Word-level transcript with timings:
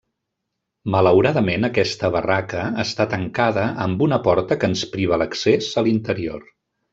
Malauradament 0.93 1.67
aquesta 1.67 2.09
barraca 2.15 2.63
està 2.85 3.07
tancada 3.11 3.67
amb 3.87 4.03
una 4.09 4.19
porta 4.29 4.59
que 4.65 4.71
ens 4.73 4.85
priva 4.97 5.21
l'accés 5.25 5.71
a 5.83 5.89
l'interior. 5.91 6.51